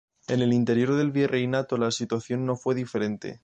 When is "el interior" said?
0.41-0.95